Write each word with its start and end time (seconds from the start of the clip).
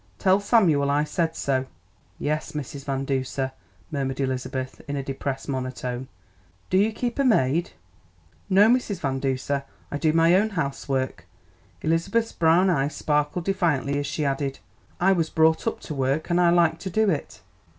Tell 0.17 0.39
Samuel 0.39 0.89
I 0.89 1.03
said 1.03 1.35
so." 1.35 1.67
"Yes, 2.17 2.53
Mrs. 2.53 2.85
Van 2.85 3.05
Duser," 3.05 3.51
murmured 3.91 4.19
Elizabeth 4.19 4.81
in 4.87 4.95
a 4.95 5.03
depressed 5.03 5.47
monotone. 5.47 6.07
"Do 6.71 6.79
you 6.79 6.91
keep 6.91 7.19
a 7.19 7.23
maid?" 7.23 7.73
"No, 8.49 8.67
Mrs. 8.67 8.99
Van 8.99 9.19
Duser, 9.19 9.63
I 9.91 9.99
do 9.99 10.11
my 10.11 10.33
own 10.33 10.49
housework." 10.57 11.27
Elizabeth's 11.83 12.31
brown 12.31 12.67
eyes 12.67 12.95
sparkled 12.95 13.45
defiantly 13.45 13.99
as 13.99 14.07
she 14.07 14.25
added, 14.25 14.57
"I 14.99 15.11
was 15.11 15.29
brought 15.29 15.67
up 15.67 15.79
to 15.81 15.93
work, 15.93 16.31
and 16.31 16.41
I 16.41 16.49
like 16.49 16.79
to 16.79 16.89
do 16.89 17.07
it." 17.11 17.41